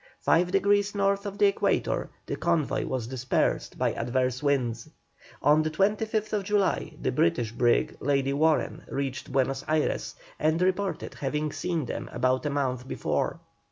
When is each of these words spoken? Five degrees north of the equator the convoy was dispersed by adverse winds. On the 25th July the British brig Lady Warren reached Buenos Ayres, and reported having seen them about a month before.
Five 0.21 0.49
degrees 0.51 0.95
north 0.95 1.27
of 1.27 1.37
the 1.37 1.45
equator 1.45 2.09
the 2.25 2.35
convoy 2.35 2.87
was 2.87 3.05
dispersed 3.05 3.77
by 3.77 3.93
adverse 3.93 4.41
winds. 4.41 4.89
On 5.43 5.61
the 5.61 5.69
25th 5.69 6.41
July 6.41 6.93
the 6.99 7.11
British 7.11 7.51
brig 7.51 7.95
Lady 7.99 8.33
Warren 8.33 8.83
reached 8.87 9.31
Buenos 9.31 9.63
Ayres, 9.67 10.15
and 10.39 10.59
reported 10.59 11.13
having 11.13 11.51
seen 11.51 11.85
them 11.85 12.09
about 12.11 12.47
a 12.47 12.49
month 12.49 12.87
before. 12.87 13.41